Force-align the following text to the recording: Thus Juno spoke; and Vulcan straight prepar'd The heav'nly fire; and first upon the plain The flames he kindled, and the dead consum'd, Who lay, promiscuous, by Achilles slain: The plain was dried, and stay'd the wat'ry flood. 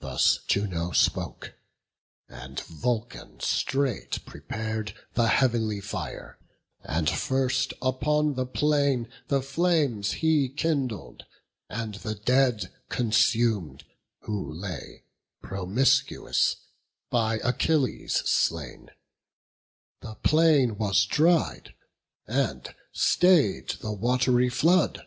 Thus 0.00 0.38
Juno 0.48 0.92
spoke; 0.92 1.58
and 2.26 2.58
Vulcan 2.58 3.38
straight 3.40 4.24
prepar'd 4.24 4.94
The 5.12 5.26
heav'nly 5.28 5.82
fire; 5.82 6.38
and 6.82 7.10
first 7.10 7.74
upon 7.82 8.32
the 8.32 8.46
plain 8.46 9.12
The 9.28 9.42
flames 9.42 10.12
he 10.24 10.48
kindled, 10.48 11.26
and 11.68 11.96
the 11.96 12.14
dead 12.14 12.72
consum'd, 12.88 13.84
Who 14.20 14.54
lay, 14.54 15.04
promiscuous, 15.42 16.56
by 17.10 17.38
Achilles 17.44 18.22
slain: 18.24 18.88
The 20.00 20.14
plain 20.14 20.78
was 20.78 21.04
dried, 21.04 21.74
and 22.26 22.74
stay'd 22.94 23.68
the 23.82 23.92
wat'ry 23.92 24.48
flood. 24.48 25.06